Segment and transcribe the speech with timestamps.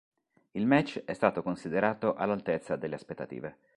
[0.53, 3.57] Il match è stato considerato all'altezza delle aspettative.